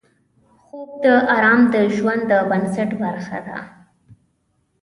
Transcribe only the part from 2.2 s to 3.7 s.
د بنسټ برخه ده